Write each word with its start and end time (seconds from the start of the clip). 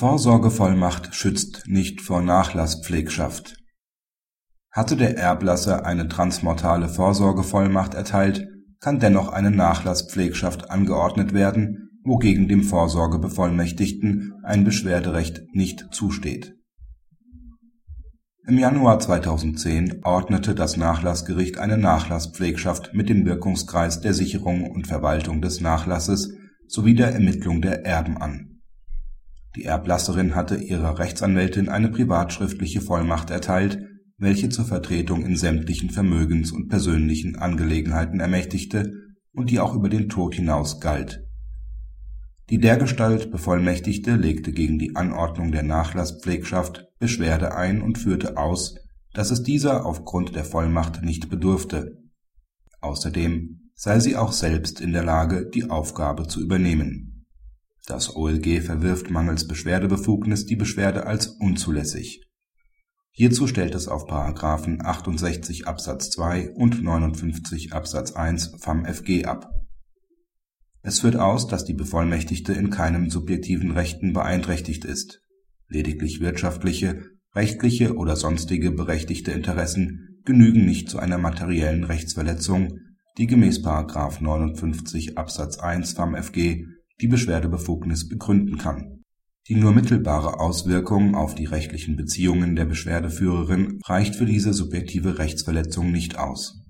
Vorsorgevollmacht 0.00 1.14
schützt 1.14 1.64
nicht 1.66 2.00
vor 2.00 2.22
Nachlasspflegschaft. 2.22 3.58
Hatte 4.70 4.96
der 4.96 5.18
Erblasser 5.18 5.84
eine 5.84 6.08
transmortale 6.08 6.88
Vorsorgevollmacht 6.88 7.92
erteilt, 7.92 8.48
kann 8.80 8.98
dennoch 8.98 9.28
eine 9.28 9.50
Nachlasspflegschaft 9.50 10.70
angeordnet 10.70 11.34
werden, 11.34 11.90
wogegen 12.02 12.48
dem 12.48 12.62
Vorsorgebevollmächtigten 12.62 14.32
ein 14.42 14.64
Beschwerderecht 14.64 15.42
nicht 15.52 15.88
zusteht. 15.92 16.54
Im 18.46 18.56
Januar 18.56 19.00
2010 19.00 20.00
ordnete 20.02 20.54
das 20.54 20.78
Nachlassgericht 20.78 21.58
eine 21.58 21.76
Nachlasspflegschaft 21.76 22.94
mit 22.94 23.10
dem 23.10 23.26
Wirkungskreis 23.26 24.00
der 24.00 24.14
Sicherung 24.14 24.70
und 24.70 24.86
Verwaltung 24.86 25.42
des 25.42 25.60
Nachlasses 25.60 26.32
sowie 26.68 26.94
der 26.94 27.12
Ermittlung 27.12 27.60
der 27.60 27.84
Erben 27.84 28.16
an 28.16 28.49
die 29.56 29.64
Erblasserin 29.64 30.36
hatte 30.36 30.56
ihrer 30.56 30.98
Rechtsanwältin 30.98 31.68
eine 31.68 31.88
privatschriftliche 31.88 32.80
Vollmacht 32.80 33.30
erteilt, 33.30 33.80
welche 34.16 34.48
zur 34.48 34.64
Vertretung 34.64 35.24
in 35.24 35.36
sämtlichen 35.36 35.90
Vermögens 35.90 36.52
und 36.52 36.68
persönlichen 36.68 37.36
Angelegenheiten 37.36 38.20
ermächtigte 38.20 38.92
und 39.32 39.50
die 39.50 39.58
auch 39.58 39.74
über 39.74 39.88
den 39.88 40.08
Tod 40.08 40.34
hinaus 40.34 40.80
galt. 40.80 41.26
Die 42.48 42.58
dergestalt 42.58 43.30
Bevollmächtigte 43.30 44.16
legte 44.16 44.52
gegen 44.52 44.78
die 44.78 44.94
Anordnung 44.94 45.52
der 45.52 45.62
Nachlasspflegschaft 45.62 46.86
Beschwerde 46.98 47.54
ein 47.54 47.80
und 47.80 47.98
führte 47.98 48.36
aus, 48.36 48.76
dass 49.14 49.30
es 49.30 49.42
dieser 49.42 49.86
aufgrund 49.86 50.36
der 50.36 50.44
Vollmacht 50.44 51.02
nicht 51.02 51.28
bedurfte. 51.28 51.98
Außerdem 52.80 53.70
sei 53.74 53.98
sie 53.98 54.16
auch 54.16 54.32
selbst 54.32 54.80
in 54.80 54.92
der 54.92 55.04
Lage, 55.04 55.48
die 55.48 55.70
Aufgabe 55.70 56.26
zu 56.26 56.40
übernehmen 56.40 57.09
das 57.90 58.14
OLG 58.14 58.62
verwirft 58.62 59.10
mangels 59.10 59.46
Beschwerdebefugnis 59.46 60.46
die 60.46 60.56
Beschwerde 60.56 61.06
als 61.06 61.26
unzulässig. 61.26 62.26
Hierzu 63.12 63.46
stellt 63.46 63.74
es 63.74 63.88
auf§ 63.88 64.08
68 64.80 65.66
Absatz 65.66 66.10
2 66.10 66.50
und 66.50 66.82
59 66.82 67.72
Absatz 67.72 68.12
1 68.12 68.54
FamFG 68.60 69.24
ab. 69.24 69.50
Es 70.82 71.00
führt 71.00 71.16
aus, 71.16 71.46
dass 71.46 71.64
die 71.64 71.74
Bevollmächtigte 71.74 72.52
in 72.52 72.70
keinem 72.70 73.10
subjektiven 73.10 73.72
Rechten 73.72 74.12
beeinträchtigt 74.12 74.84
ist. 74.84 75.20
Lediglich 75.68 76.20
wirtschaftliche, 76.20 77.02
rechtliche 77.34 77.96
oder 77.96 78.16
sonstige 78.16 78.70
berechtigte 78.70 79.32
Interessen 79.32 80.20
genügen 80.24 80.64
nicht 80.64 80.88
zu 80.88 80.98
einer 80.98 81.18
materiellen 81.18 81.84
Rechtsverletzung, 81.84 82.78
die 83.18 83.26
gemäß§ 83.26 83.62
59 84.22 85.18
Absatz 85.18 85.58
1 85.58 85.92
FamFG 85.92 86.64
die 87.00 87.08
Beschwerdebefugnis 87.08 88.08
begründen 88.08 88.58
kann. 88.58 89.04
Die 89.48 89.54
nur 89.54 89.72
mittelbare 89.72 90.38
Auswirkung 90.38 91.14
auf 91.14 91.34
die 91.34 91.46
rechtlichen 91.46 91.96
Beziehungen 91.96 92.56
der 92.56 92.66
Beschwerdeführerin 92.66 93.80
reicht 93.84 94.14
für 94.14 94.26
diese 94.26 94.52
subjektive 94.52 95.18
Rechtsverletzung 95.18 95.90
nicht 95.90 96.18
aus. 96.18 96.60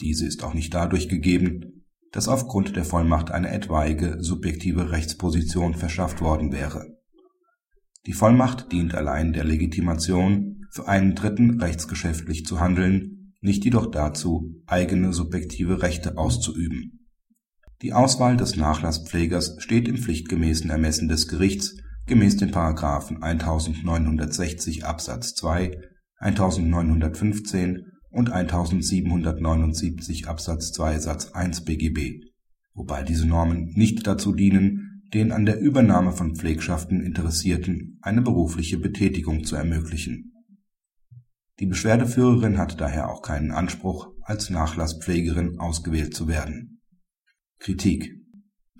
Diese 0.00 0.26
ist 0.26 0.42
auch 0.44 0.54
nicht 0.54 0.72
dadurch 0.72 1.08
gegeben, 1.08 1.84
dass 2.12 2.28
aufgrund 2.28 2.76
der 2.76 2.84
Vollmacht 2.84 3.30
eine 3.30 3.50
etwaige 3.50 4.16
subjektive 4.20 4.90
Rechtsposition 4.90 5.74
verschafft 5.74 6.20
worden 6.20 6.52
wäre. 6.52 6.86
Die 8.06 8.12
Vollmacht 8.12 8.72
dient 8.72 8.94
allein 8.94 9.32
der 9.32 9.44
Legitimation, 9.44 10.66
für 10.72 10.88
einen 10.88 11.14
Dritten 11.14 11.60
rechtsgeschäftlich 11.60 12.46
zu 12.46 12.60
handeln, 12.60 13.34
nicht 13.40 13.64
jedoch 13.64 13.90
dazu, 13.90 14.62
eigene 14.66 15.12
subjektive 15.12 15.82
Rechte 15.82 16.16
auszuüben 16.16 16.99
die 17.82 17.92
Auswahl 17.94 18.36
des 18.36 18.56
Nachlasspflegers 18.56 19.56
steht 19.58 19.88
im 19.88 19.96
pflichtgemäßen 19.96 20.68
Ermessen 20.68 21.08
des 21.08 21.28
Gerichts 21.28 21.76
gemäß 22.06 22.36
den§ 22.36 22.50
1960 23.22 24.84
Absatz 24.84 25.34
2, 25.36 25.80
1915 26.18 27.86
und 28.10 28.30
1779 28.30 30.28
Absatz 30.28 30.72
2 30.72 30.98
Satz 30.98 31.30
1 31.32 31.64
BGB, 31.64 32.26
wobei 32.74 33.02
diese 33.02 33.26
Normen 33.26 33.72
nicht 33.74 34.06
dazu 34.06 34.34
dienen, 34.34 35.02
den 35.14 35.32
an 35.32 35.46
der 35.46 35.58
Übernahme 35.58 36.12
von 36.12 36.36
Pflegschaften 36.36 37.00
Interessierten 37.00 37.98
eine 38.02 38.20
berufliche 38.20 38.78
Betätigung 38.78 39.44
zu 39.44 39.56
ermöglichen. 39.56 40.34
Die 41.60 41.66
Beschwerdeführerin 41.66 42.58
hat 42.58 42.78
daher 42.80 43.08
auch 43.08 43.22
keinen 43.22 43.52
Anspruch, 43.52 44.10
als 44.22 44.50
Nachlasspflegerin 44.50 45.58
ausgewählt 45.58 46.14
zu 46.14 46.28
werden 46.28 46.79
Kritik 47.62 48.16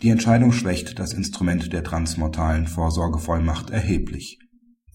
Die 0.00 0.08
Entscheidung 0.08 0.52
schwächt 0.52 0.98
das 0.98 1.12
Instrument 1.12 1.70
der 1.70 1.84
transmortalen 1.84 2.66
Vorsorgevollmacht 2.66 3.68
erheblich. 3.68 4.38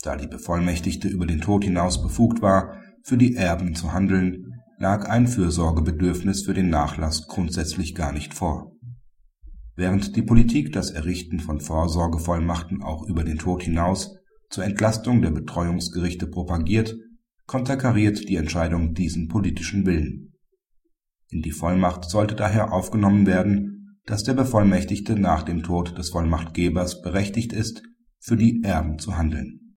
Da 0.02 0.16
die 0.16 0.26
Bevollmächtigte 0.26 1.08
über 1.08 1.28
den 1.28 1.40
Tod 1.40 1.64
hinaus 1.64 2.02
befugt 2.02 2.42
war, 2.42 2.82
für 3.04 3.16
die 3.16 3.36
Erben 3.36 3.76
zu 3.76 3.94
handeln, 3.94 4.56
lag 4.80 5.08
ein 5.08 5.28
Fürsorgebedürfnis 5.28 6.46
für 6.46 6.56
den 6.56 6.70
Nachlass 6.70 7.28
grundsätzlich 7.28 7.94
gar 7.94 8.12
nicht 8.12 8.34
vor. 8.34 8.72
Während 9.76 10.16
die 10.16 10.24
Politik 10.24 10.74
das 10.74 10.90
Errichten 10.90 11.40
von 11.40 11.62
Vorsorgevollmachten 11.62 12.82
auch 12.82 13.08
über 13.08 13.24
den 13.24 13.38
Tod 13.38 13.62
hinaus 13.62 14.16
zur 14.50 14.64
Entlastung 14.64 15.22
der 15.22 15.30
Betreuungsgerichte 15.30 16.26
propagiert, 16.26 16.96
konterkariert 17.46 18.28
die 18.30 18.38
Entscheidung 18.38 18.96
diesen 18.96 19.28
politischen 19.28 19.86
Willen. 19.86 20.34
In 21.30 21.44
die 21.44 21.52
Vollmacht 21.52 22.10
sollte 22.10 22.34
daher 22.34 22.74
aufgenommen 22.74 23.28
werden 23.28 23.75
dass 24.06 24.24
der 24.24 24.34
Bevollmächtigte 24.34 25.20
nach 25.20 25.44
dem 25.44 25.64
Tod 25.64 25.98
des 25.98 26.10
Vollmachtgebers 26.10 27.02
berechtigt 27.02 27.54
ist, 27.54 27.82
für 28.20 28.38
die 28.38 28.62
Erben 28.64 29.00
zu 29.00 29.18
handeln 29.18 29.65